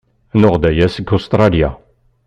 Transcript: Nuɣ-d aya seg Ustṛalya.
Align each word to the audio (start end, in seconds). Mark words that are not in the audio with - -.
Nuɣ-d 0.39 0.63
aya 0.69 0.87
seg 0.95 1.09
Ustṛalya. 1.15 1.69